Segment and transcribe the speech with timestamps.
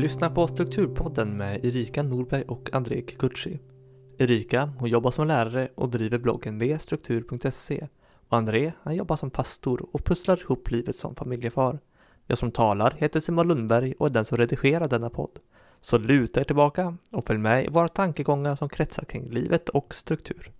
[0.00, 3.58] lyssnar på Strukturpodden med Erika Norberg och André Kikuchi.
[4.18, 7.88] Erika, hon jobbar som lärare och driver bloggen vstruktur.se
[8.28, 11.78] och André, han jobbar som pastor och pusslar ihop livet som familjefar.
[12.26, 15.38] Jag som talar heter Simon Lundberg och är den som redigerar denna podd.
[15.80, 19.94] Så luta er tillbaka och följ med i våra tankegångar som kretsar kring livet och
[19.94, 20.50] struktur.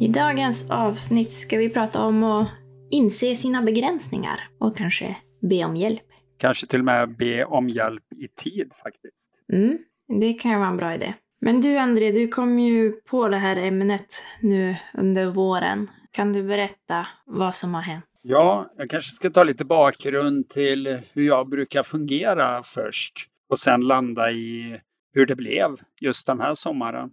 [0.00, 2.48] I dagens avsnitt ska vi prata om att
[2.90, 6.13] inse sina begränsningar och kanske be om hjälp.
[6.44, 9.30] Kanske till och med be om hjälp i tid faktiskt.
[9.52, 9.78] Mm,
[10.20, 11.14] det kan ju vara en bra idé.
[11.40, 15.90] Men du André, du kom ju på det här ämnet nu under våren.
[16.10, 18.04] Kan du berätta vad som har hänt?
[18.22, 23.14] Ja, jag kanske ska ta lite bakgrund till hur jag brukar fungera först
[23.50, 24.78] och sen landa i
[25.14, 27.10] hur det blev just den här sommaren.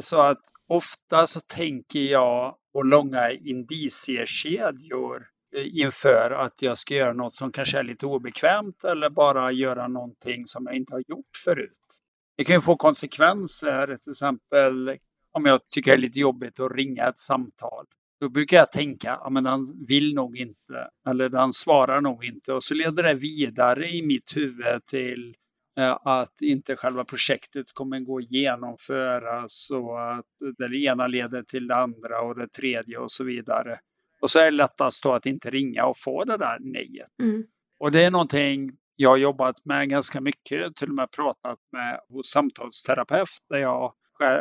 [0.00, 5.26] Så att ofta så tänker jag på långa indiciekedjor
[5.56, 9.88] Eh, inför att jag ska göra något som kanske är lite obekvämt eller bara göra
[9.88, 12.02] någonting som jag inte har gjort förut.
[12.36, 14.98] Det kan ju få konsekvenser, till exempel
[15.32, 17.86] om jag tycker det är lite jobbigt att ringa ett samtal.
[18.20, 22.54] Då brukar jag tänka, ja men den vill nog inte, eller den svarar nog inte.
[22.54, 25.36] Och så leder det vidare i mitt huvud till
[25.78, 30.26] eh, att inte själva projektet kommer gå att genomföras och att
[30.58, 33.78] det ena leder till det andra och det tredje och så vidare.
[34.20, 37.08] Och så är det lättast då att inte ringa och få det där nejet.
[37.22, 37.44] Mm.
[37.78, 42.00] Och det är någonting jag har jobbat med ganska mycket, till och med pratat med
[42.08, 43.92] hos samtalsterapeut där jag,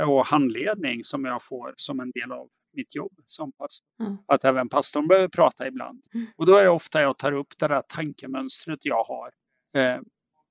[0.07, 3.87] och handledning som jag får som en del av mitt jobb som pastor.
[3.99, 4.17] Mm.
[4.27, 6.03] Att även pastorn behöver prata ibland.
[6.13, 6.27] Mm.
[6.35, 9.31] Och då är det ofta jag tar upp det där tankemönstret jag har.
[9.75, 10.01] Eh,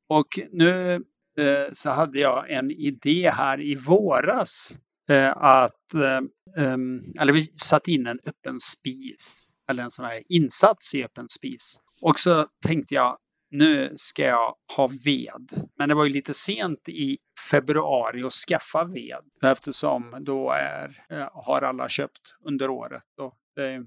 [0.09, 0.95] och nu
[1.39, 7.43] eh, så hade jag en idé här i våras Eh, att, eh, ehm, eller vi
[7.63, 11.81] satte in en öppen spis, eller en sån här insats i öppen spis.
[12.01, 13.19] Och så tänkte jag,
[13.51, 15.51] nu ska jag ha ved.
[15.79, 17.19] Men det var ju lite sent i
[17.51, 23.03] februari att skaffa ved eftersom då är, eh, har alla köpt under året.
[23.21, 23.35] Och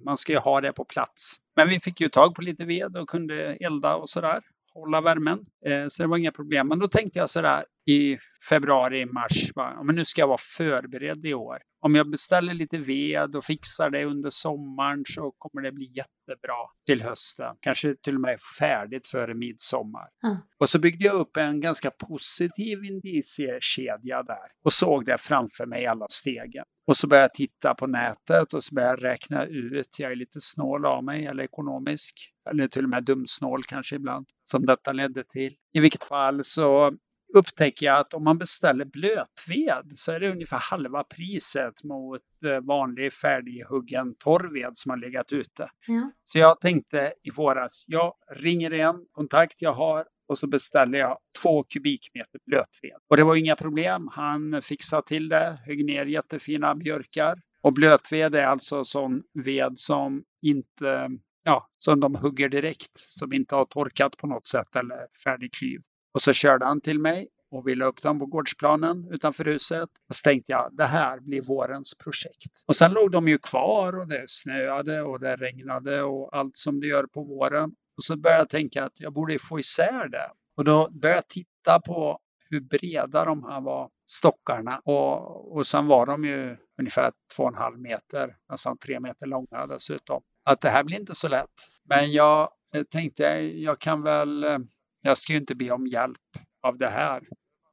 [0.05, 1.37] man ska ju ha det på plats.
[1.55, 4.41] Men vi fick ju tag på lite ved och kunde elda och sådär
[4.73, 5.39] hålla värmen.
[5.65, 6.67] Eh, så det var inga problem.
[6.67, 8.17] Men då tänkte jag sådär i
[8.49, 9.83] februari, mars, va?
[9.83, 11.57] men nu ska jag vara förberedd i år.
[11.81, 16.55] Om jag beställer lite ved och fixar det under sommaren så kommer det bli jättebra
[16.85, 17.55] till hösten.
[17.59, 20.07] Kanske till och med färdigt före midsommar.
[20.23, 20.37] Mm.
[20.59, 25.85] Och så byggde jag upp en ganska positiv indiciekedja där och såg det framför mig
[25.85, 26.65] alla stegen.
[26.87, 29.99] Och så började jag titta på nätet och så började jag räkna ut.
[29.99, 32.15] Jag är lite snål av mig eller ekonomisk.
[32.49, 34.25] Eller till och med dumsnål kanske ibland.
[34.43, 35.55] Som detta ledde till.
[35.73, 36.93] I vilket fall så
[37.33, 42.59] upptäcker jag att om man beställer blötved så är det ungefär halva priset mot eh,
[42.59, 45.65] vanlig färdighuggen torrved som har legat ute.
[45.87, 46.11] Ja.
[46.23, 51.17] Så jag tänkte i våras, jag ringer en kontakt jag har och så beställer jag
[51.41, 52.97] två kubikmeter blötved.
[53.09, 54.09] Och det var inga problem.
[54.11, 57.41] Han fixade till det, högg ner jättefina björkar.
[57.61, 61.09] Och blötved är alltså sån ved som inte,
[61.43, 65.85] ja, som de hugger direkt, som inte har torkat på något sätt eller färdigklyvt.
[66.13, 69.89] Och så körde han till mig och ville upp dem på gårdsplanen utanför huset.
[70.09, 72.63] Och så tänkte jag, det här blir vårens projekt.
[72.65, 76.79] Och sen låg de ju kvar och det snöade och det regnade och allt som
[76.79, 77.71] det gör på våren.
[77.97, 80.31] Och så började jag tänka att jag borde få isär det.
[80.57, 82.19] Och då började jag titta på
[82.49, 84.81] hur breda de här var, stockarna.
[84.85, 90.21] Och, och sen var de ju ungefär 2,5 meter, nästan tre meter långa dessutom.
[90.43, 91.69] Att det här blir inte så lätt.
[91.83, 92.49] Men jag
[92.91, 94.59] tänkte, jag kan väl eh,
[95.01, 96.17] jag ska ju inte be om hjälp
[96.61, 97.21] av det här.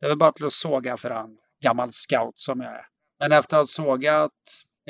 [0.01, 2.87] Det är väl bara till att såga för en gammal scout som jag är.
[3.19, 4.33] Men efter att ha sågat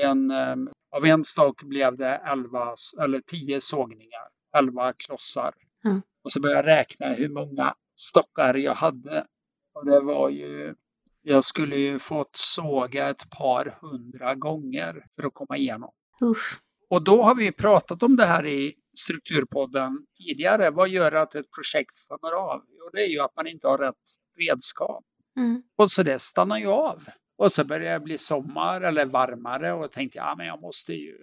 [0.00, 5.54] en, ehm, av en stock blev det 11, eller 10 sågningar, 11 klossar.
[5.84, 6.02] Mm.
[6.24, 9.26] Och så började jag räkna hur många stockar jag hade.
[9.74, 10.74] Och det var ju,
[11.22, 15.90] jag skulle ju fått såga ett par hundra gånger för att komma igenom.
[16.22, 16.60] Usch.
[16.90, 20.70] Och då har vi pratat om det här i Strukturpodden tidigare.
[20.70, 22.62] Vad gör att ett projekt stannar av?
[22.68, 23.94] Jo, det är ju att man inte har rätt
[24.38, 25.04] redskap.
[25.36, 25.62] Mm.
[25.76, 27.02] Och så det stannar ju av.
[27.38, 31.18] Och så börjar det bli sommar eller varmare och tänkte ja, men jag måste ju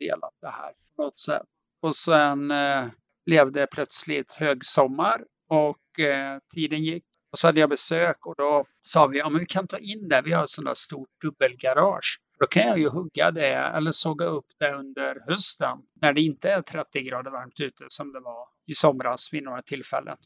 [0.00, 1.46] dela det här på något sätt.
[1.82, 2.86] Och sen eh,
[3.26, 7.04] blev det plötsligt högsommar och eh, tiden gick.
[7.32, 10.08] Och så hade jag besök och då sa vi, ja men vi kan ta in
[10.08, 10.22] det.
[10.24, 12.20] Vi har ett sådant där stort dubbelgarage.
[12.38, 16.50] Då kan jag ju hugga det eller såga upp det under hösten när det inte
[16.50, 20.16] är 30 grader varmt ute som det var i somras vid några tillfällen.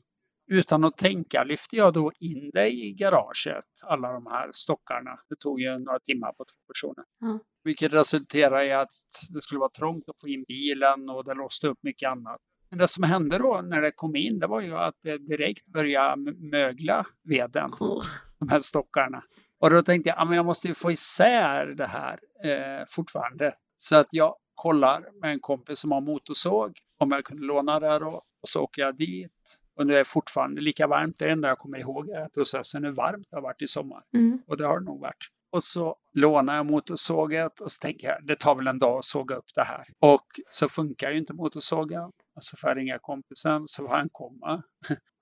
[0.51, 5.19] Utan att tänka lyfte jag då in det i garaget, alla de här stockarna.
[5.29, 7.05] Det tog ju några timmar på två personer.
[7.23, 7.39] Mm.
[7.65, 8.91] Vilket resulterade i att
[9.31, 12.41] det skulle vara trångt att få in bilen och det låste upp mycket annat.
[12.71, 15.67] Men det som hände då när det kom in, det var ju att det direkt
[15.67, 18.05] började mögla veden, Oh.
[18.39, 19.23] de här stockarna.
[19.63, 23.55] Och då tänkte jag, ja, men jag måste ju få isär det här eh, fortfarande.
[23.77, 27.99] Så att jag kollar med en kompis som har motorsåg om jag kunde låna det
[27.99, 28.23] då.
[28.43, 29.61] Och så åker jag dit.
[29.77, 31.19] Och nu är det fortfarande lika varmt.
[31.19, 33.27] Det enda jag kommer ihåg är att processen är varmt.
[33.31, 34.03] Det har varit i sommar.
[34.15, 34.43] Mm.
[34.47, 35.29] Och det har det nog varit.
[35.53, 39.05] Och så lånar jag motorsåget och så tänker jag det tar väl en dag att
[39.05, 39.85] såga upp det här.
[40.01, 42.11] Och så funkar ju inte motorsågen.
[42.37, 44.63] Och så får jag ringa kompisen så får han komma.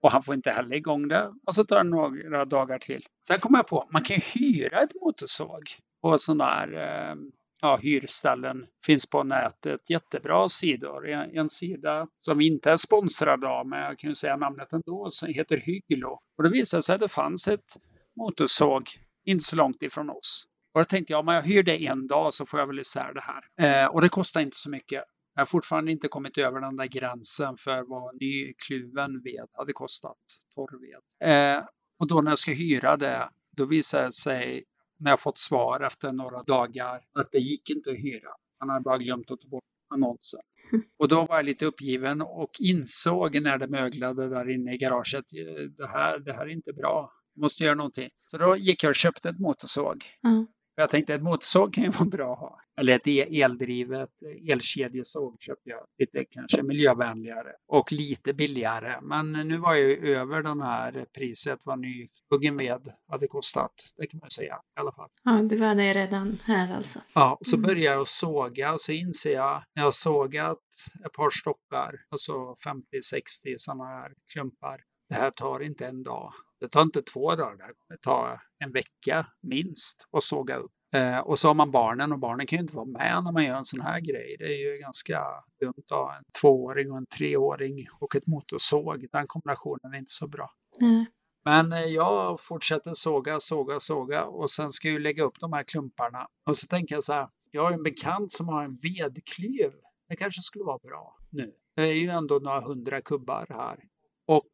[0.03, 1.35] Och han får inte heller igång det.
[1.47, 3.07] Och så tar det några dagar till.
[3.27, 5.63] Sen kommer jag på man kan ju hyra ett motorsåg
[6.03, 7.17] på sådana här eh,
[7.61, 8.67] ja, hyrställen.
[8.87, 9.91] Finns på nätet.
[9.91, 11.09] Jättebra sidor.
[11.09, 14.73] En, en sida som vi inte är sponsrade av men jag kan ju säga namnet
[14.73, 15.11] ändå.
[15.11, 16.21] Som heter Hyglo.
[16.39, 17.77] Och det visade sig att det fanns ett
[18.17, 18.89] motorsåg
[19.25, 20.47] inte så långt ifrån oss.
[20.75, 23.13] Och då tänkte jag, om jag hyr det en dag så får jag väl isär
[23.15, 23.85] det här.
[23.85, 25.05] Eh, och det kostar inte så mycket.
[25.35, 30.19] Jag har fortfarande inte kommit över den där gränsen för vad nykluven ved hade kostat,
[30.55, 31.03] torrved.
[31.25, 31.65] Eh,
[31.99, 34.65] och då när jag ska hyra det, då visar det sig
[34.99, 38.31] när jag fått svar efter några dagar att det gick inte att hyra.
[38.59, 40.41] Han hade bara glömt att ta bort annonsen.
[40.99, 45.25] Och då var jag lite uppgiven och insåg när det möglade där inne i garaget,
[45.33, 47.13] eh, det här, det här är inte bra.
[47.35, 48.09] Jag måste göra någonting.
[48.31, 50.05] Så då gick jag och köpte ett motorsåg.
[50.25, 50.47] Mm.
[50.81, 52.61] Jag tänkte ett motorsåg kan ju vara bra att ha.
[52.81, 54.11] Eller ett eldrivet
[54.53, 55.81] elkedjesåg köpte jag.
[55.99, 59.01] Lite kanske miljövänligare och lite billigare.
[59.03, 63.73] Men nu var jag ju över den här priset vad nyhuggen ved hade kostat.
[63.97, 65.09] Det kan man säga i alla fall.
[65.25, 66.99] Ja, du var det redan här alltså.
[67.15, 67.67] Ja, så Mm.
[67.67, 70.59] börjar jag såga och så inser jag när jag sågat
[71.07, 72.33] ett par stockar, alltså
[72.65, 74.81] 50-60 sådana här klumpar.
[75.09, 76.33] Det här tar inte en dag.
[76.61, 77.57] Det tar inte två dagar.
[77.57, 80.73] Det här kommer ta en vecka minst att såga upp.
[80.95, 83.45] Eh, och så har man barnen och barnen kan ju inte vara med när man
[83.45, 84.37] gör en sån här grej.
[84.39, 85.25] Det är ju ganska
[85.61, 89.07] dumt att ha en tvååring och en treåring och ett motorsåg.
[89.13, 90.51] Den kombinationen är inte så bra.
[90.81, 91.07] Nej.
[91.45, 95.53] Men eh, jag fortsätter såga, såga, såga och sen ska jag ju lägga upp de
[95.53, 96.29] här klumparna.
[96.47, 99.73] Och så tänker jag så här, jag har en bekant som har en vedklyv.
[100.09, 101.53] Det kanske skulle vara bra nu.
[101.77, 103.79] Det är ju ändå några hundra kubbar här.
[104.27, 104.49] Och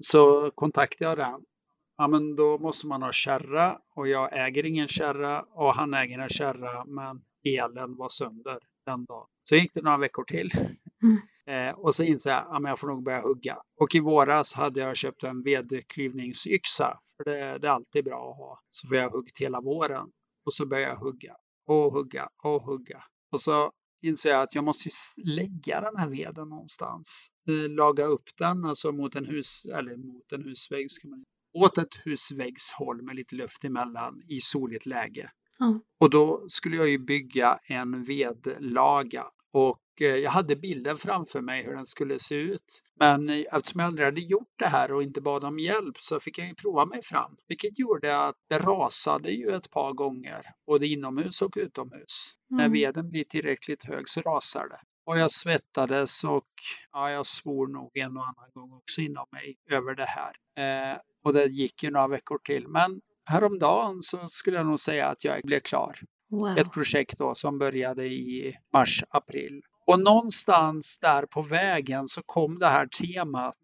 [0.00, 1.40] så kontaktar jag den.
[1.96, 6.18] Ja, men då måste man ha kärra och jag äger ingen kärra och han äger
[6.18, 9.26] en kärra men elen var sönder den dagen.
[9.42, 10.50] Så gick det några veckor till.
[11.46, 13.56] Eh, och så insåg jag att jag får nog börja hugga.
[13.80, 16.98] Och i våras hade jag köpt en vedklyvningsyxa.
[17.16, 18.60] För det, det är alltid bra att ha.
[18.70, 20.06] Så får jag huggt hela våren.
[20.46, 21.36] Och så börjar jag hugga
[21.66, 23.02] och hugga och hugga.
[23.32, 27.28] Och så inser jag att jag måste lägga den här veden någonstans.
[27.48, 30.90] Eh, laga upp den alltså mot en hus eller mot en husvägg.
[30.90, 35.30] Ska man, åt ett husväggshåll med lite luft emellan i soligt läge.
[35.58, 35.80] Ja.
[36.00, 39.24] Och då skulle jag ju bygga en vedlaga.
[39.52, 42.82] Och jag hade bilden framför mig hur den skulle se ut.
[43.00, 46.20] Men eh, eftersom jag aldrig hade gjort det här och inte bad om hjälp så
[46.20, 47.36] fick jag ju prova mig fram.
[47.48, 50.42] Vilket gjorde att det rasade ju ett par gånger.
[50.66, 52.32] Både inomhus och utomhus.
[52.50, 52.72] När Mm.
[52.72, 54.80] veden blir tillräckligt hög så rasar det.
[55.06, 56.46] Och jag svettades och
[56.92, 60.32] ja, jag svor nog en och annan gång också inom mig över det här.
[60.92, 62.68] Eh, och det gick ju några veckor till.
[62.68, 63.00] Men
[63.30, 65.98] häromdagen så skulle jag nog säga att jag blev klar
[66.30, 66.58] Wow.
[66.58, 69.62] ett projekt då som började i mars, april.
[69.86, 73.56] Och någonstans där på vägen så kom det här temat,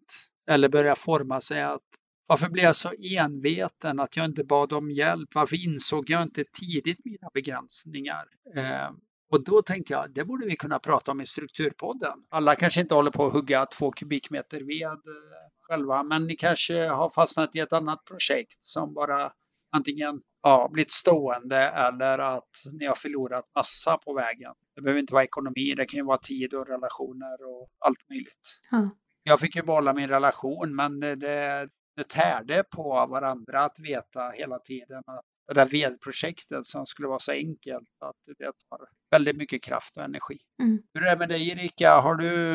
[0.49, 1.81] eller började forma sig att
[2.27, 5.29] varför blev jag så enveten att jag inte bad om hjälp?
[5.35, 8.25] Varför insåg jag inte tidigt mina begränsningar?
[8.55, 8.91] Eh,
[9.31, 12.19] och då tänkte jag, det borde vi kunna prata om i Strukturpodden.
[12.29, 16.87] Alla kanske inte håller på att hugga två kubikmeter ved eh, själva, men ni kanske
[16.87, 19.31] har fastnat i ett annat projekt som bara
[19.71, 22.49] antingen ja, blivit stående eller att
[22.79, 24.53] ni har förlorat massa på vägen.
[24.75, 28.61] Det behöver inte vara ekonomi, det kan ju vara tid och relationer och allt möjligt.
[28.71, 28.89] Ja.
[29.23, 34.29] Jag fick ju behålla min relation men det, det, det tärde på varandra att veta
[34.29, 39.37] hela tiden att det där vedprojektet som skulle vara så enkelt, att det tar väldigt
[39.37, 40.37] mycket kraft och energi.
[40.61, 40.81] Mm.
[40.93, 41.99] Hur är det med dig Erika?
[41.99, 42.53] Har du,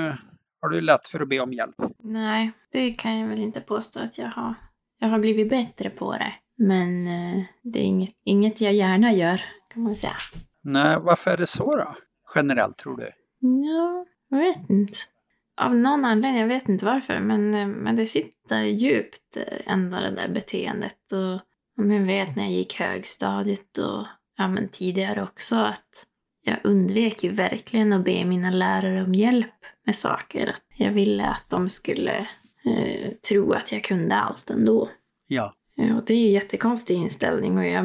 [0.61, 1.75] har du lätt för att be om hjälp?
[1.99, 4.55] Nej, det kan jag väl inte påstå att jag har.
[4.99, 6.35] Jag har blivit bättre på det.
[6.57, 9.41] Men eh, det är inget, inget jag gärna gör,
[9.75, 10.17] kan man säga.
[10.63, 11.95] Nej, varför är det så då?
[12.35, 13.11] Generellt tror du?
[13.41, 14.99] Ja, jag vet inte.
[15.57, 19.97] Av någon anledning, jag vet inte varför, men, eh, men det sitter djupt eh, ändå
[19.97, 21.13] det där beteendet.
[21.13, 21.41] Och
[21.83, 24.07] om jag vet när jag gick högstadiet och
[24.37, 26.07] ja, men tidigare också att
[26.45, 29.55] jag undvek ju verkligen att be mina lärare om hjälp
[29.87, 30.47] med saker.
[30.47, 32.17] Att jag ville att de skulle
[32.65, 34.91] eh, tro att jag kunde allt ändå.
[35.27, 35.55] Ja.
[35.77, 37.85] Ja, och det är ju en jättekonstig inställning och jag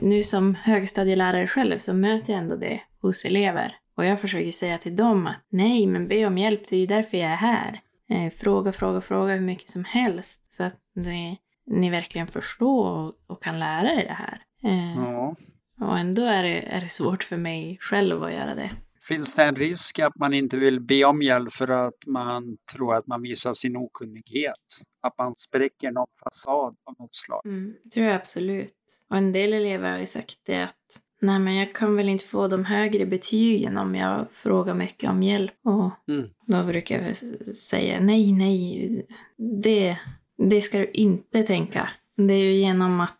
[0.00, 3.76] nu som högstadielärare själv så möter jag ändå det hos elever.
[3.96, 6.86] Och jag försöker säga till dem att nej, men be om hjälp, det är ju
[6.86, 7.80] därför jag är här.
[8.10, 13.14] Eh, fråga, fråga, fråga hur mycket som helst så att ni, ni verkligen förstår och,
[13.26, 14.42] och kan lära er det här.
[14.62, 15.36] Eh, Ja.
[15.80, 18.70] Och ändå är det, är det svårt för mig själv att göra det.
[19.08, 22.94] Finns det en risk att man inte vill be om hjälp för att man tror
[22.94, 24.54] att man visar sin okunnighet?
[25.02, 27.40] Att man spräcker någon fasad av något slag?
[27.44, 28.74] Mm, det tror jag absolut.
[29.10, 30.74] Och en del elever har ju sagt det att
[31.20, 35.22] nej men jag kan väl inte få de högre betygen om jag frågar mycket om
[35.22, 35.54] hjälp.
[35.64, 36.28] Och Mm.
[36.46, 37.16] då brukar jag
[37.56, 39.06] säga nej, nej,
[39.62, 39.98] det,
[40.50, 41.90] det ska du inte tänka.
[42.16, 43.17] Det är ju genom att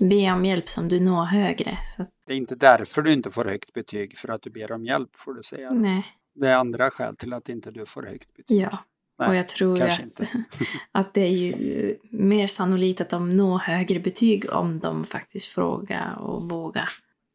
[0.00, 1.78] be om hjälp som du når högre.
[1.82, 4.84] Så Det är inte därför du inte får högt betyg, för att du ber om
[4.84, 5.70] hjälp får du säga.
[5.72, 8.60] nej, Det är andra skäl till att inte du får högt betyg.
[8.60, 8.78] ja.
[9.20, 10.00] Nej, och jag tror att,
[10.92, 16.18] att det är ju mer sannolikt att de når högre betyg om de faktiskt frågar
[16.18, 16.88] och vågar.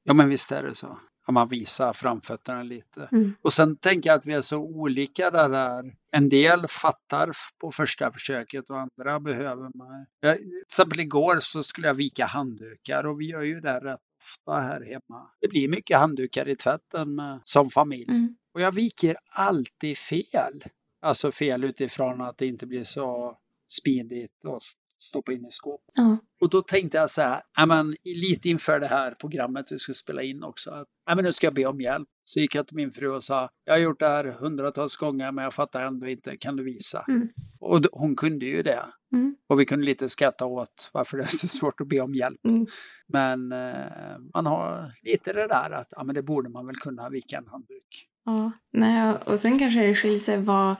[0.03, 0.99] Ja, men visst är det så.
[1.27, 3.09] Att man visar framfötterna lite.
[3.11, 3.33] Mm.
[3.41, 5.49] Och sen tänker jag att vi är så olika där.
[5.49, 5.93] där.
[6.11, 10.05] En del fattar på första försöket och andra behöver man.
[10.19, 13.99] Jag, till exempel igår så skulle jag vika handdukar och vi gör ju det rätt
[14.21, 15.29] ofta här hemma.
[15.41, 18.09] Det blir mycket handdukar i tvätten med, som familj.
[18.09, 18.35] Mm.
[18.53, 20.63] Och jag viker alltid fel.
[21.01, 23.37] Alltså fel utifrån att det inte blir så
[23.67, 25.81] smidigt s- stoppa in i skåp.
[25.95, 26.17] Ja.
[26.41, 30.21] Och då tänkte jag så här, men, lite inför det här programmet vi skulle spela
[30.21, 32.07] in också, att men nu ska jag be om hjälp.
[32.25, 35.31] Så gick jag till min fru och sa, jag har gjort det här hundratals gånger
[35.31, 37.05] men jag fattar ändå inte, kan du visa?
[37.07, 37.29] Mm.
[37.59, 38.83] Och hon kunde ju det.
[39.13, 39.35] Mm.
[39.49, 42.45] Och vi kunde lite skratta åt varför det är så svårt att be om hjälp.
[42.45, 42.67] Mm.
[43.07, 47.09] Men eh, man har lite det där att ja, men det borde man väl kunna
[47.09, 48.07] vika en handduk.
[48.25, 50.75] Ja, nej, och sen kanske det skiljer sig vad,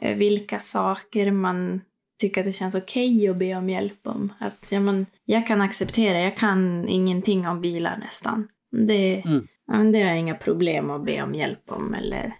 [0.00, 1.80] eh, vilka saker man
[2.20, 4.32] tycker att det känns okej att be om hjälp om.
[4.38, 8.48] Att ja, men, jag kan acceptera, jag kan ingenting om bilar nästan.
[8.86, 9.46] Det, Mm.
[9.66, 12.32] ja, men det har jag inga problem att be om hjälp om eller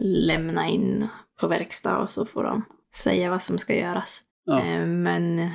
[0.00, 1.08] lämna in
[1.40, 2.62] på verkstad och så får de
[2.96, 4.22] säga vad som ska göras.
[4.44, 5.50] Ja, Eh, Men,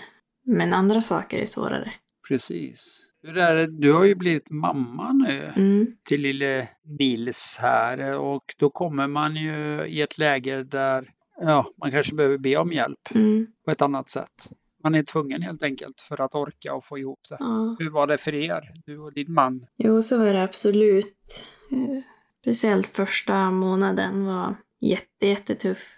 [0.45, 1.91] men andra saker är svårare.
[2.27, 2.97] precis.
[3.23, 3.67] Hur är det?
[3.67, 5.41] Du har ju blivit mamma nu.
[5.55, 5.87] Mm.
[6.09, 6.67] till lille
[6.99, 11.09] Nils här och då kommer man ju i ett läge där
[11.41, 13.48] ja, man kanske behöver be om hjälp Mm.
[13.65, 14.51] på ett annat sätt.
[14.83, 17.38] Man är tvungen helt enkelt för att orka och få ihop det.
[17.39, 17.75] Ja.
[17.79, 19.65] Hur var det för er, du och din man?
[19.77, 21.48] Jo, så var det absolut.
[21.71, 22.03] Eh,
[22.41, 25.95] Speciellt första månaden var jätte, jättetuff.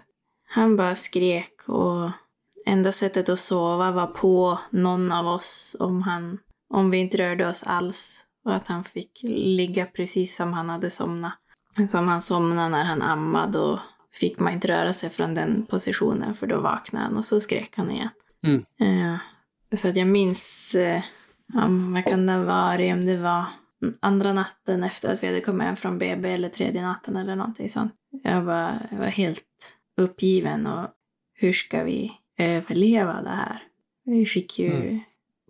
[0.47, 2.11] Han bara skrek och
[2.65, 7.47] enda sättet att sova var på någon av oss om, han, om vi inte rörde
[7.47, 8.25] oss alls.
[8.45, 11.33] Och att han fick ligga precis som han hade somnat.
[11.91, 13.79] Som han somnade när han ammade och
[14.19, 17.73] fick man inte röra sig från den positionen för då vaknade han och så skrek
[17.77, 18.09] han igen.
[18.45, 18.65] Mm.
[18.79, 19.19] Eh,
[19.77, 21.03] så att jag minns, eh,
[21.53, 23.45] ja, vad kan det ha varit, om det var
[23.99, 27.69] andra natten efter att vi hade kommit hem från BB eller tredje natten eller någonting
[27.69, 27.93] sånt.
[28.23, 30.89] Jag var, jag var helt uppgiven och
[31.33, 33.63] hur ska vi överleva det här?
[34.05, 34.99] Vi fick ju Mm.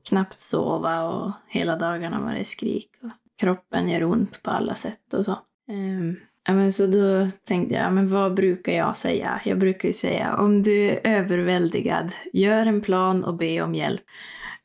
[0.09, 5.13] knappt sova och hela dagarna var det skrik och kroppen gör ont på alla sätt
[5.13, 5.39] och så.
[5.67, 6.15] Ehm,
[6.49, 9.41] men så då tänkte jag, men vad brukar jag säga?
[9.45, 14.01] Jag brukar ju säga, om du är överväldigad, gör en plan och be om hjälp.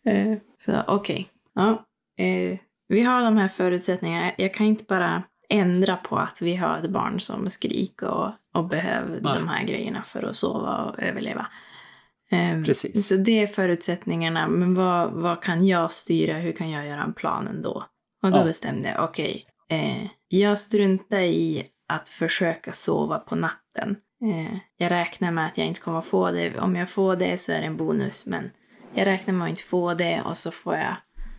[0.07, 1.85] Eh, så okej, ja.
[2.19, 2.59] Eh,
[2.89, 4.33] vi har de här förutsättningarna.
[4.39, 8.69] Jag kan inte bara ändra på att vi har ett barn som skriker och, och
[8.69, 9.33] behöver Nej.
[9.41, 11.47] de här grejerna för att sova och överleva.
[12.31, 13.09] Eh, Precis.
[13.09, 14.49] Så det är förutsättningarna.
[14.49, 16.35] Men vad, vad kan jag styra?
[16.39, 17.85] Hur kan jag göra en plan ändå?
[18.23, 18.45] Och då Ja.
[18.45, 23.97] bestämde jag, okej, eh, jag struntar i att försöka sova på natten.
[24.23, 26.59] Eh, jag räknar med att jag inte kommer få det.
[26.59, 28.51] Om jag får det så är det en bonus, men
[28.95, 30.97] jag räknar med att inte få det och så får jag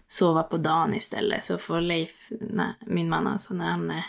[0.08, 1.44] sova på dagen istället.
[1.44, 4.06] Så får Leif, när, min man alltså, när han är,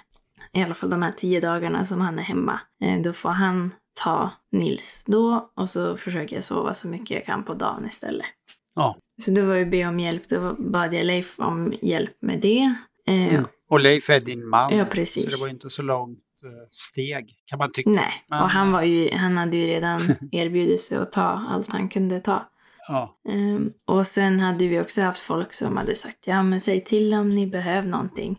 [0.53, 3.75] i alla fall de här tio dagarna som han är hemma, eh, då får han
[4.05, 8.27] ta Nils då och så försöker jag sova så mycket jag kan på dagen istället.
[8.75, 8.97] Ja.
[9.23, 12.75] Så det var ju be om hjälp, då bad jag Leif om hjälp med det.
[13.07, 13.45] Eh, Mm.
[13.71, 14.77] Och Leif är din man.
[14.77, 15.25] Ja, precis.
[15.25, 17.91] Så det var inte så långt eh, steg kan man tycka.
[17.91, 20.01] Nej, Men- och han, var ju, han hade ju redan
[20.33, 22.49] erbjudit sig att ta allt han kunde ta.
[22.89, 26.85] Ja, Ehm, och sen hade vi också haft folk som hade sagt ja men säg
[26.85, 28.39] till om ni behöver någonting.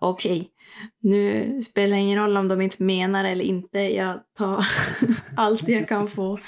[0.00, 0.50] Okej,
[1.02, 3.78] nu spelar det ingen roll om de inte menar eller inte.
[3.78, 4.66] Jag tar
[5.36, 6.38] allt jag kan få.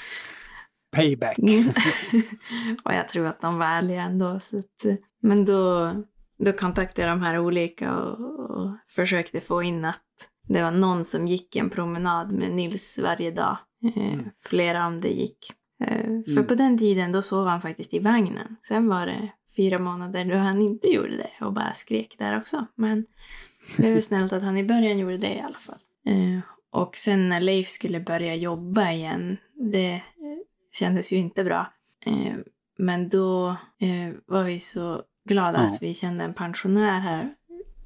[0.95, 1.37] payback.
[2.83, 4.39] Och jag tror att de var ärliga ändå.
[4.39, 5.91] Så att, eh, men då,
[6.37, 10.01] då kontaktade jag de här olika och, och försökte få in att
[10.47, 13.57] det var någon som gick en promenad med Nils varje dag.
[13.95, 14.25] Eh, Mm.
[14.49, 15.37] Flera om det gick
[15.83, 18.55] Eh, För på den tiden då sov han faktiskt i vagnen.
[18.67, 22.65] Sen var det fyra månader då han inte gjorde det och bara skrek där också.
[22.75, 23.05] Men
[23.77, 25.79] det var snällt att han i början gjorde det i alla fall.
[26.05, 26.39] Eh,
[26.71, 29.37] Och sen när Leif skulle börja jobba igen,
[29.71, 30.01] det
[30.73, 31.73] kändes ju inte bra.
[32.77, 33.55] Men då
[34.25, 35.65] var vi så glada Ja.
[35.65, 37.33] att vi kände en pensionär här.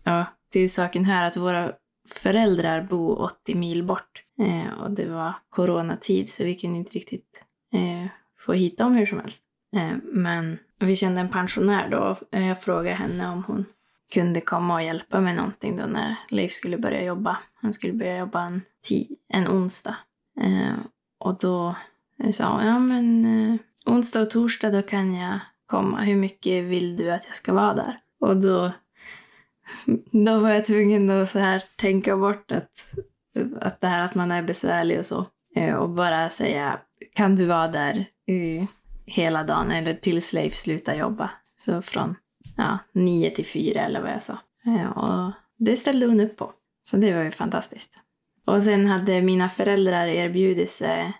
[0.03, 1.71] Ja, till saken här att våra
[2.09, 4.23] föräldrar bor 80 mil bort.
[4.39, 8.07] Eh, och det var coronatid så vi kunde inte riktigt eh,
[8.39, 9.43] få hit dem hur som helst.
[9.75, 12.15] Eh, men vi kände en pensionär då.
[12.31, 13.65] Eh, jag frågade henne om hon
[14.13, 17.37] kunde komma och hjälpa med någonting då när Leif skulle börja jobba.
[17.53, 18.61] Han skulle börja jobba en,
[19.29, 19.95] en onsdag.
[20.41, 20.73] Eh,
[21.19, 21.75] och då
[22.33, 26.01] sa hon, ja men eh, onsdag och torsdag då kan jag komma.
[26.01, 27.99] Hur mycket vill du att jag ska vara där?
[28.19, 28.71] Och då,
[30.25, 32.93] då var jag tvungen att så här tänka bort att,
[33.61, 35.25] att det här att man är besvärlig och så.
[35.55, 36.79] Eh, och bara säga,
[37.13, 38.05] kan du vara där
[39.05, 41.29] hela dagen eller tills Leif slutar jobba?
[41.55, 42.15] Så från
[42.57, 44.37] ja, nio till fyra eller vad jag sa.
[44.65, 46.51] Eh, och det ställde hon upp på.
[46.83, 47.97] Så det var ju fantastiskt.
[48.45, 51.13] Och sen hade mina föräldrar erbjudit sig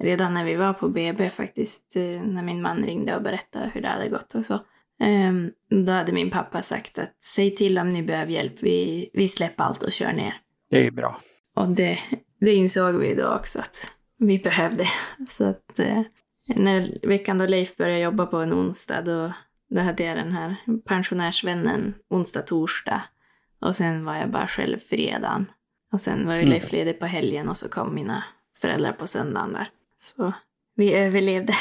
[0.00, 3.80] redan när vi var på BB faktiskt, eh, när min man ringde och berättade hur
[3.80, 4.60] det hade gått och så.
[5.00, 5.50] Ehm,
[5.86, 9.64] Då hade min pappa sagt att säg till om ni behöver hjälp, vi, vi släpper
[9.64, 10.34] allt och kör ner.
[10.70, 11.20] Det är bra.
[11.56, 11.98] Och det,
[12.40, 14.84] det insåg vi då också att vi behövde.
[15.28, 16.02] Så att eh,
[16.56, 19.32] när veckan då Leif började jobba på en onsdag då,
[19.70, 23.02] då hade jag den här pensionärsvännen onsdag, torsdag.
[23.60, 25.46] Och sen var jag bara själv fredagen.
[25.92, 26.50] Och sen var ju Mm.
[26.50, 28.24] Leif ledig på helgen och så kom mina
[28.62, 29.68] föräldrar på söndagen där.
[30.02, 30.32] Så
[30.74, 31.52] vi överlevde.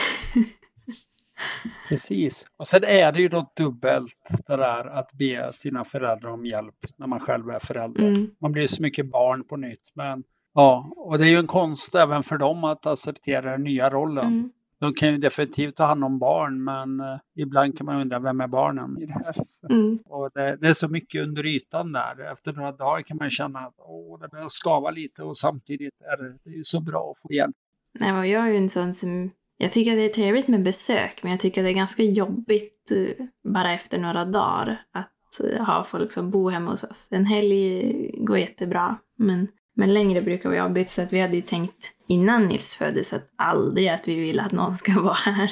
[1.90, 2.46] Precis.
[2.58, 6.76] Och sen är det ju då dubbelt det där att be sina föräldrar om hjälp
[6.98, 8.08] när man själv är förälder.
[8.08, 8.32] Mm.
[8.42, 9.92] Man blir så mycket barn på nytt.
[9.94, 13.90] Men ja, och det är ju en konst även för dem att acceptera den nya
[13.90, 14.28] rollen.
[14.28, 14.52] Mm.
[14.80, 18.42] De kan ju definitivt ta hand om barn, men eh, ibland kan man undra vem
[18.42, 19.34] är barnen i det här?
[19.70, 20.00] Mm.
[20.06, 22.32] Och det, det är så mycket under ytan där.
[22.32, 26.24] Efter några dagar kan man känna att åh, det börjar skava lite och samtidigt är
[26.24, 27.56] det, det är så bra att få hjälp.
[28.00, 29.32] Nej, och jag är ju en sån som...
[29.58, 32.04] Jag tycker att det är trevligt med besök, men jag tycker att det är ganska
[32.04, 37.08] jobbigt eh, bara efter några dagar att eh, ha folk som bor hemma hos oss.
[37.12, 40.90] En helg går jättebra, men, men längre brukar vara jobbigt.
[40.90, 44.52] Så att vi hade ju tänkt innan Nils föddes att aldrig att vi vill att
[44.52, 45.52] någon ska vara här.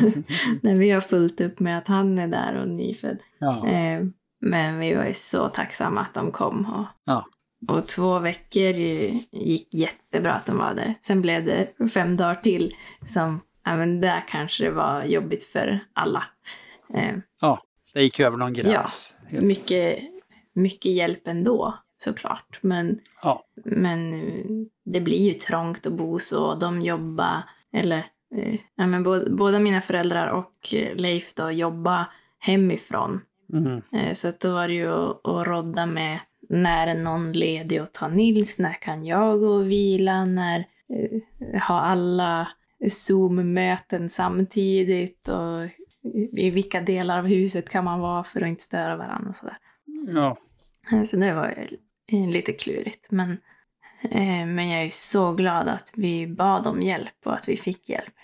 [0.62, 3.18] När vi har fullt upp med att han är där och nyfödd.
[3.38, 3.68] Ja.
[3.68, 4.04] Eh,
[4.40, 6.66] men vi var ju så tacksamma att de kom.
[6.66, 7.26] Och, Ja.
[7.68, 8.72] Och två veckor
[9.32, 10.94] gick jättebra att de var där.
[11.00, 15.80] Sen blev det fem dagar till som, ja men där kanske det var jobbigt för
[15.92, 16.24] alla.
[16.94, 17.16] Eh,
[17.94, 19.14] Det gick ju över någon gräns.
[19.30, 19.98] mycket,
[20.52, 22.58] mycket hjälp ändå, såklart.
[22.60, 23.44] Men, Ja.
[23.64, 24.44] men eh,
[24.84, 26.54] det blir ju trångt att bo så.
[26.54, 27.42] De jobbar,
[27.72, 30.52] eller eh, ja, men både, båda mina föräldrar och
[30.94, 32.04] Leif då jobbar
[32.38, 33.20] hemifrån.
[33.52, 33.82] Mm.
[34.14, 37.92] Så att då var det ju att, att rodda med när är någon ledig och
[37.92, 42.48] ta Nils, när kan jag gå och vila, när eh, har alla
[42.88, 45.70] Zoom-möten samtidigt och
[46.32, 49.58] i vilka delar av huset kan man vara för att inte störa varandra och sådär.
[50.14, 50.36] Ja.
[50.92, 51.66] Eh, Så det var
[52.12, 53.10] eh, lite klurigt.
[53.10, 53.30] Men,
[54.02, 57.56] eh, men jag är ju så glad att vi bad om hjälp och att vi
[57.56, 58.14] fick hjälp.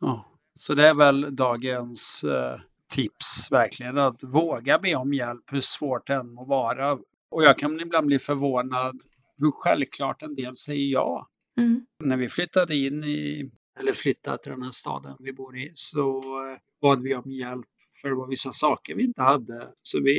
[0.00, 5.60] Ja, så det är väl dagens eh, tips verkligen, att våga be om hjälp hur
[5.60, 6.98] svårt det än må vara.
[7.32, 8.96] Och jag kan ibland bli förvånad
[9.38, 11.28] hur självklart en del säger ja.
[11.58, 11.86] Mm.
[12.04, 16.18] När vi flyttade in i, eller flyttade till den här staden vi bor i, så
[16.18, 17.66] eh, bad vi om hjälp
[18.02, 19.72] för det var vissa saker vi inte hade.
[19.82, 20.16] Så vi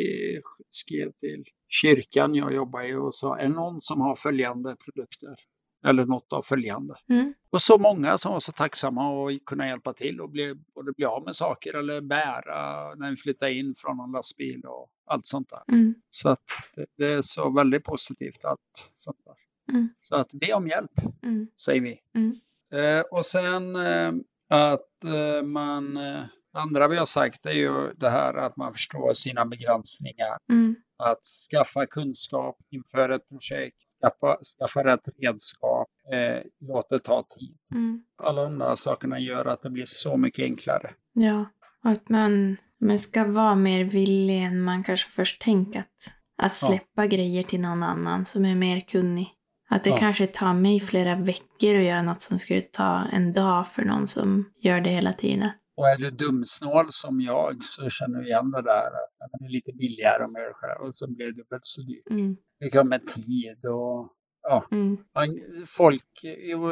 [0.69, 5.35] skrev till kyrkan jag jobbar i och sa, är det någon som har följande produkter?
[5.83, 6.95] Eller något av följande.
[7.09, 7.33] Mm.
[7.49, 11.05] Och så många som var så tacksamma att kunna hjälpa till och bli, både bli
[11.05, 15.49] av med saker eller bära när vi flyttar in från en lastbil och allt sånt
[15.49, 15.63] där.
[15.67, 15.95] Mm.
[16.09, 16.43] Så att
[16.75, 19.35] det, det är så väldigt positivt att sånt där.
[19.73, 19.89] Mm.
[19.99, 20.91] Så att be om hjälp,
[21.23, 21.47] Mm.
[21.65, 21.99] säger vi.
[22.15, 22.33] Mm.
[22.73, 24.11] Eh, och sen eh,
[24.49, 28.73] att eh, man, eh, det andra vi har sagt är ju det här att man
[28.73, 30.37] förstår sina begränsningar.
[30.49, 30.75] Mm.
[30.97, 37.57] Att skaffa kunskap inför ett projekt, skaffa, skaffa rätt redskap, eh, låt det ta tid
[37.71, 38.03] Mm.
[38.23, 40.91] alla de där sakerna gör att det blir så mycket enklare.
[41.13, 41.45] Ja,
[41.83, 45.85] och att man, man ska vara mer villig än man kanske först tänkt att,
[46.37, 46.67] att Ja.
[46.67, 49.27] släppa grejer till någon annan som är mer kunnig.
[49.69, 49.97] Att det Ja.
[49.97, 54.07] kanske tar mig flera veckor att göra något som skulle ta en dag för någon
[54.07, 55.49] som gör det hela tiden.
[55.75, 59.49] Och är du dumsnål som jag så känner du igen det där att det är
[59.49, 62.09] lite billigare om jag gör själv och så blir det dubbelt så dyrt.
[62.09, 62.37] Mm.
[62.59, 64.97] Det kan med tid och ja, Mm.
[65.15, 65.39] man,
[65.77, 66.03] folk,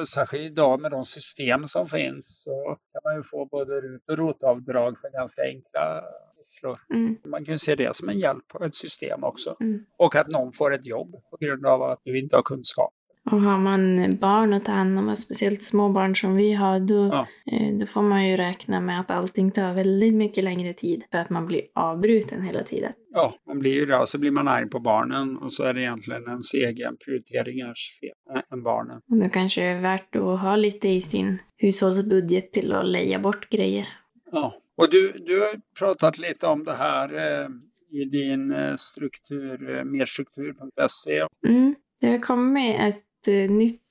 [0.08, 4.18] särskilt idag med de system som finns så kan man ju få både RUT och
[4.18, 6.04] ROT-avdrag för ganska enkla
[6.36, 6.80] sysslor.
[6.94, 7.18] Mm.
[7.26, 9.56] Man kan se det som en hjälp och ett system också.
[9.60, 9.86] Mm.
[9.98, 12.94] Och att någon får ett jobb på grund av att du inte har kunskap.
[13.32, 16.80] Och har man barn att ta hand om, och speciellt små barn som vi har,
[16.80, 17.28] då, Ja.
[17.52, 21.18] eh, då får man ju räkna med att allting tar väldigt mycket längre tid för
[21.18, 22.92] att man blir avbruten hela tiden.
[23.14, 25.74] Ja, man blir ju det och så blir man arg på barnen och så är
[25.74, 29.02] det egentligen ens egen prioriteringars fel äh, än barnen.
[29.12, 33.20] Och då kanske det är värt att ha lite i sin hushållsbudget till att leja
[33.20, 33.88] bort grejer.
[34.32, 37.48] Ja, och du, du har pratat lite om det här eh,
[37.92, 41.28] i din eh, struktur, eh, merstruktur.se.
[41.48, 41.76] Mm.
[42.02, 43.82] Det har kommit ett eh, nytt,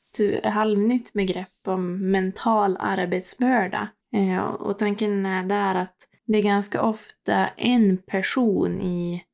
[0.44, 3.88] halvnytt begrepp om mental arbetsbörda.
[4.16, 9.24] Eh, och tanken är där att det är ganska ofta en person i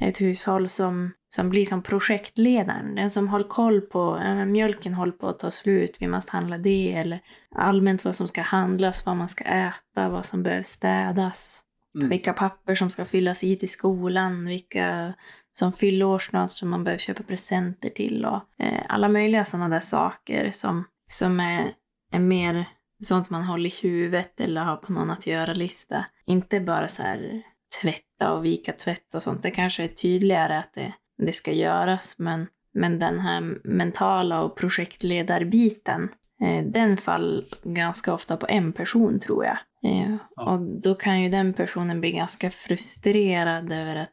[0.00, 2.94] ett hushåll som, som blir som projektledaren.
[2.94, 6.58] Den som håller koll på, äh, mjölken håller på att ta slut, vi måste handla
[6.58, 7.20] det, eller
[7.54, 11.64] allmänt vad som ska handlas, vad man ska äta, vad som behöver städas.
[11.94, 12.08] Mm.
[12.08, 15.14] Vilka papper som ska fyllas i till skolan, vilka
[15.52, 19.80] som fyller årsdag som man behöver köpa presenter till och eh, alla möjliga sådana där
[19.80, 21.74] saker som, som är,
[22.12, 22.64] är mer
[23.02, 26.04] sånt man håller i huvudet eller har på någon att göra-lista.
[26.26, 27.42] Inte bara så här
[27.80, 29.42] tvätta och vika tvätt och sånt.
[29.42, 34.56] Det kanske är tydligare att det, det ska göras, men, men den här mentala och
[34.56, 36.08] projektledarbiten,
[36.64, 39.58] den faller ganska ofta på en person tror jag.
[39.84, 40.52] Eh, Ja.
[40.52, 44.10] Och då kan ju den personen bli ganska frustrerad över att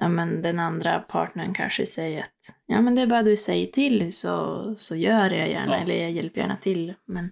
[0.00, 3.66] ja, men den andra partnern kanske säger att ja, men det är bara du säger
[3.66, 5.82] till så, så gör jag gärna, Ja.
[5.82, 6.94] eller jag hjälper gärna till.
[7.06, 7.30] Men,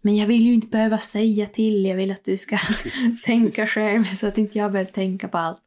[0.00, 2.58] men jag vill ju inte behöva säga till, jag vill att du ska
[3.24, 5.62] tänka själv så att inte jag behöver tänka på allt.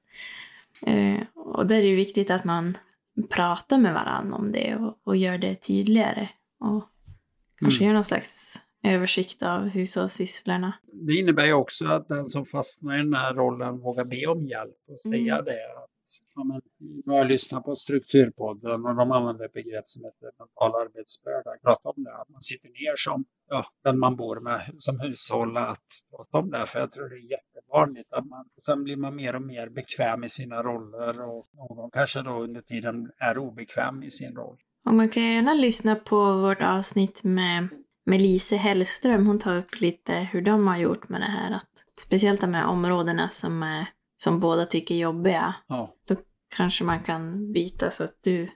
[0.81, 2.77] Eh, och där är det viktigt att man
[3.29, 6.29] pratar med varandra om det och, och gör det tydligare.
[6.59, 6.85] Och
[7.59, 7.87] kanske Mm.
[7.87, 10.73] gör någon slags översikt av hushållssysslorna.
[10.93, 14.45] Det innebär ju också att den som fastnar i den här rollen vågar be om
[14.45, 15.45] hjälp och säga Mm.
[15.45, 15.77] det.
[15.77, 15.89] Att,
[16.35, 16.61] ja, men,
[17.05, 21.51] nu har jag lyssnat på Strukturpodden och de använder ett begrepp som heter mental arbetsbörda.
[21.63, 25.57] Prata om det, att man sitter ner som ja, den man bor med som hushåll
[25.57, 26.65] att prata om det.
[26.67, 30.23] För jag tror det är jättevanligt att man sen blir man mer och mer bekväm
[30.23, 34.57] i sina roller och någon kanske då under tiden är obekväm i sin roll.
[34.85, 37.67] Och man kan gärna lyssna på vårt avsnitt med,
[38.05, 39.27] med Lise Hellström.
[39.27, 41.51] Hon tar upp lite hur de har gjort med det här.
[41.51, 43.89] Att, speciellt de här områdena som, är,
[44.23, 45.55] som båda tycker är jobbiga.
[45.67, 45.95] Ja,
[46.55, 48.49] Kanske man kan byta så att du,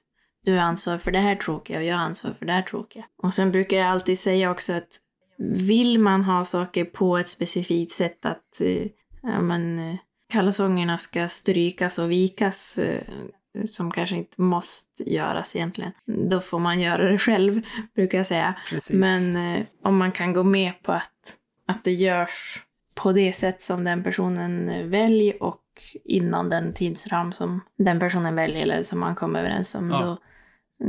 [0.45, 3.05] du är ansvarig för det här tråkiga och jag är ansvarig för det här tråkiga.
[3.23, 4.99] Och sen brukar jag alltid säga också att
[5.67, 8.87] vill man ha saker på ett specifikt sätt att eh,
[9.21, 9.95] ja, men, eh,
[10.29, 13.03] kalsongerna ska strykas och vikas eh,
[13.65, 15.91] som kanske inte måste göras egentligen.
[16.05, 17.61] Då får man göra det själv,
[17.95, 18.55] brukar jag säga.
[18.69, 18.91] precis.
[18.91, 21.37] Men eh, om man kan gå med på att,
[21.67, 22.63] att det görs
[22.95, 25.59] på det sätt som den personen eh, väljer och
[26.05, 30.01] inom den tidsram som den personen väljer eller som man kommer överens om, Ja.
[30.03, 30.17] då,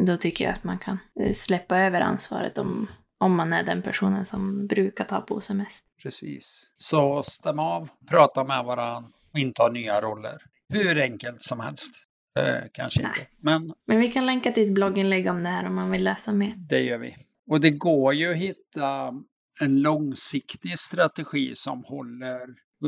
[0.07, 2.87] då tycker jag att man kan eh, släppa över ansvaret om,
[3.19, 5.87] om man är den personen som brukar ta på sig mest.
[6.03, 6.73] Precis.
[6.77, 10.43] Så stäm av, prata med varandra och inta nya roller.
[10.69, 11.95] Hur enkelt som helst.
[12.39, 13.11] Eh, kanske Nej.
[13.19, 16.05] inte, men Men vi kan länka till ett blogginlägg om det här om man vill
[16.05, 16.55] läsa mer.
[16.57, 17.17] det gör vi.
[17.47, 19.15] Och det går ju att hitta
[19.61, 22.41] en långsiktig strategi som håller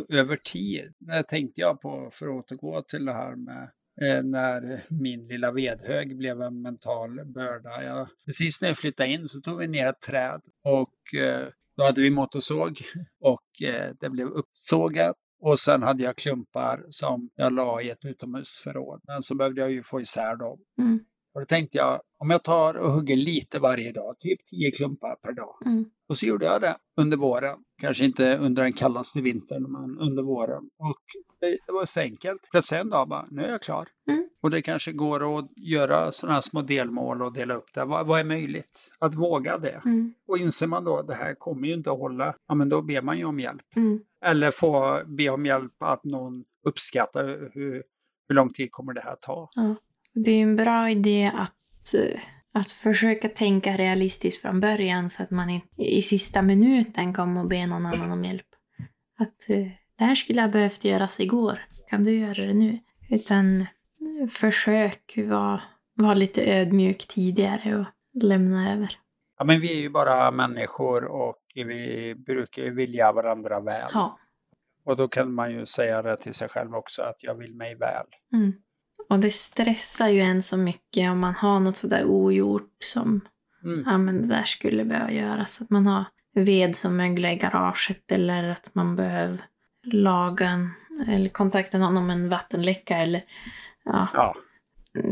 [0.08, 0.94] över tid.
[0.98, 3.62] Det tänkte jag på för att återgå till det här med
[4.02, 7.84] eh, när min lilla vedhög blev en mental börda.
[7.84, 11.84] Jag, precis när jag flyttade in så tog vi ner ett träd och eh, då
[11.84, 12.82] hade vi motorsåg
[13.20, 15.16] och eh, det blev uppsågat.
[15.40, 19.00] Och sen hade jag klumpar som jag la i ett utomhusförråd.
[19.06, 20.58] Men så behövde jag ju få isär dem.
[20.78, 21.00] Mm.
[21.36, 25.16] Och då tänkte jag, om jag tar och hugger lite varje dag, typ 10 klumpar
[25.22, 25.56] per dag.
[25.64, 25.84] Mm.
[26.08, 27.58] Och så gjorde jag det under våren.
[27.80, 30.70] Kanske inte under den kallaste vintern, men under våren.
[30.78, 31.00] Och
[31.40, 32.48] det, var så enkelt.
[32.50, 33.88] Plötsligt en dag bara, nu är jag klar.
[34.10, 34.28] Mm.
[34.42, 37.84] Och det kanske går att göra sådana här små delmål och dela upp det.
[37.84, 38.90] Vad, vad är möjligt?
[38.98, 39.80] Att våga det.
[39.84, 40.14] Mm.
[40.28, 43.02] Och inser man då, det här kommer ju inte att hålla, ja men då ber
[43.02, 43.76] man ju om hjälp.
[43.76, 44.00] Mm.
[44.24, 47.82] Eller få be om hjälp att någon uppskattar hur,
[48.28, 49.50] hur lång tid kommer det här ta.
[50.24, 51.94] Det är en bra idé att,
[52.52, 57.48] att försöka tänka realistiskt från början så att man inte i sista minuten kommer och
[57.48, 58.46] be någon annan om hjälp.
[59.18, 59.66] Att eh,
[59.98, 61.60] det här skulle ha behövt göras igår.
[61.88, 62.78] Kan du göra det nu?
[63.10, 65.62] Utan eh, försök vara,
[65.94, 68.98] vara lite ödmjuk tidigare och lämna över.
[69.38, 73.90] Ja, men vi är ju bara människor och vi brukar ju vilja varandra väl.
[73.92, 74.18] Ja.
[74.84, 77.74] Och då kan man ju säga det till sig själv också att jag vill mig
[77.74, 78.06] väl.
[78.32, 78.52] Mm.
[79.08, 83.20] Och det stressar ju en så mycket om man har något sådär ogjort som
[83.66, 83.84] Mm.
[83.86, 85.62] ja, men det där skulle behöva göras.
[85.62, 89.40] Att man har ved som möglar i garaget eller att man behöver
[89.84, 90.70] laga en,
[91.08, 93.24] eller kontakta någon om en vattenläcka eller
[93.84, 94.34] ja, Ja,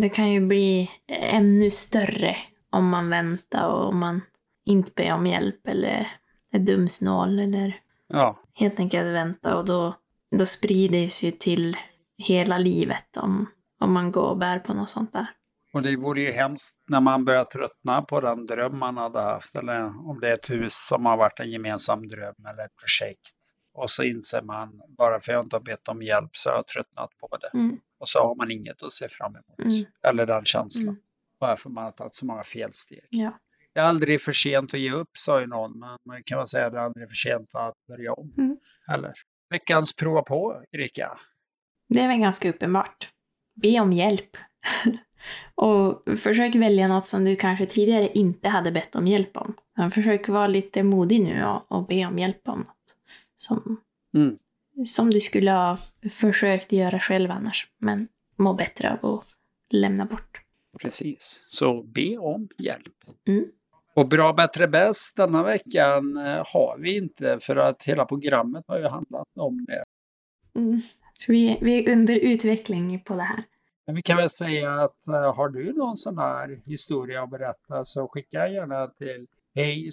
[0.00, 2.36] det kan ju bli ännu större
[2.70, 4.20] om man väntar och om man
[4.64, 6.10] inte ber om hjälp eller
[6.52, 9.94] är dumsnål eller ja, helt enkelt vänta och då,
[10.38, 11.76] då sprider det sig till
[12.18, 13.46] hela livet om,
[13.84, 15.26] om man går och bär på något sånt där.
[15.72, 19.56] och det vore ju hemskt när man börjar tröttna på den dröm man hade haft.
[19.56, 23.36] Eller om det är ett hus som har varit en gemensam dröm eller ett projekt.
[23.74, 26.56] Och så inser man, bara för att jag inte har bett om hjälp så har
[26.56, 27.58] jag tröttnat på det.
[27.58, 27.78] Mm.
[27.98, 29.58] Och så har man inget att se fram emot.
[29.58, 29.84] Mm.
[30.02, 30.88] Eller den känslan.
[30.88, 31.00] Mm.
[31.40, 33.06] Bara för man har tagit så många felsteg.
[33.10, 33.38] Ja.
[33.72, 35.78] Det är aldrig för sent att ge upp, sa ju någon.
[35.78, 38.34] Men man kan väl säga att det är aldrig för sent att börja om.
[38.38, 38.56] Mm.
[38.92, 39.12] Eller?
[39.50, 41.18] Veckans prova på, Erika.
[41.88, 43.08] Det är väl ganska uppenbart.
[43.54, 44.36] Be om hjälp.
[45.54, 49.54] och försök välja något som du kanske tidigare inte hade bett om hjälp om.
[49.76, 52.96] Men försök vara lite modig nu och, och be om hjälp om något.
[53.36, 53.80] Som,
[54.14, 54.38] Mm.
[54.86, 55.78] som du skulle ha
[56.10, 57.68] försökt göra själv annars.
[57.78, 59.24] Men må bättre av att
[59.70, 60.40] lämna bort.
[60.80, 61.44] Precis.
[61.46, 62.94] Så be om hjälp.
[63.28, 63.44] Mm.
[63.94, 68.78] Och bra, bättre, bäst denna veckan eh, har vi inte för att hela programmet har
[68.78, 69.84] ju handlat om det.
[70.60, 70.80] Mm.
[71.18, 73.44] Så vi, vi är under utveckling på det här.
[73.86, 77.84] Men vi kan väl säga att eh, har du någon sån här historia att berätta
[77.84, 79.90] så skicka gärna till hej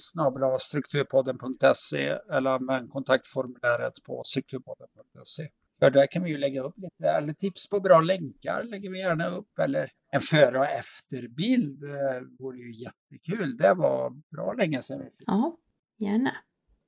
[0.59, 5.47] strukturpodden.se eller använd kontaktformuläret på strukturpodden.se.
[5.79, 8.99] För där kan vi ju lägga upp lite, eller tips på bra länkar lägger vi
[8.99, 13.57] gärna upp, eller en före och efterbild eh, vore ju jättekul.
[13.57, 15.27] Det var bra länge sedan vi fick.
[15.27, 15.57] Ja,
[15.97, 16.35] gärna.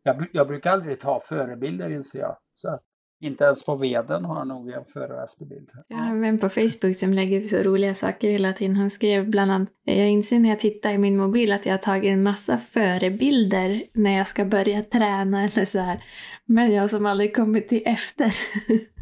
[0.03, 2.37] Jag, jag brukar aldrig ta förebilder inser jag.
[2.53, 2.79] Så
[3.23, 5.71] inte ens på veden har jag nog en före och efterbild.
[5.87, 8.75] Jag har en vän på Facebook som lägger så roliga saker hela tiden.
[8.75, 11.77] Han skrev bland annat, jag inser när jag tittar i min mobil att jag har
[11.77, 16.03] tagit en massa förebilder när jag ska börja träna eller så här.
[16.45, 18.35] Men jag som aldrig kommit till efter.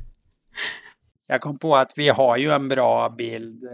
[1.28, 3.70] Jag kom på att vi har ju en bra bild eh,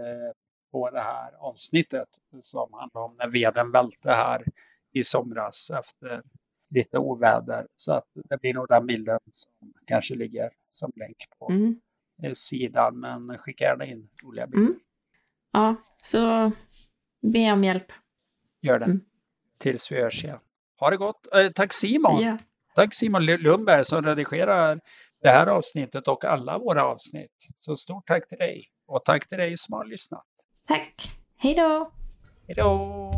[0.72, 2.08] på det här avsnittet
[2.40, 4.44] som handlar om när veden välte här
[4.92, 6.22] i somras efter
[6.70, 7.66] lite oväder.
[7.76, 11.80] Så att det blir nog den bilden som kanske ligger som länk på Mm.
[12.22, 13.00] eh, sidan.
[13.00, 14.66] Men skicka gärna in roliga bilder.
[14.66, 14.80] Mm.
[15.52, 16.52] Ja, så
[17.22, 17.92] be om hjälp.
[18.60, 18.84] Gör det.
[18.84, 19.00] Mm.
[19.58, 20.38] Tills vi hörs igen.
[20.80, 21.26] Ha det gott.
[21.34, 22.22] Eh, tack Simon.
[22.22, 22.38] Ja.
[22.74, 24.80] Tack Simon Lundberg som redigerar
[25.22, 27.46] det här avsnittet och alla våra avsnitt.
[27.58, 28.68] Så stort tack till dig.
[28.86, 30.26] Och tack till dig som har lyssnat.
[30.66, 30.94] Tack.
[31.36, 31.92] Hej då!
[32.46, 33.17] Hej då!